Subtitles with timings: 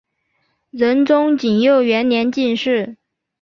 [0.71, 2.97] 仁宗景佑元年进士。